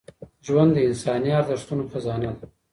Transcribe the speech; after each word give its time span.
ژوند 0.45 0.71
د 0.73 0.77
انساني 0.87 1.31
ارزښتونو 1.39 1.83
خزانه 1.91 2.31
ده 2.39 2.45